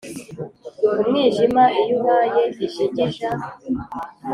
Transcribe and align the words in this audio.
Umwijima 0.99 1.63
iyo 1.81 1.93
ubaye 1.99 2.43
ijigija 2.65 3.29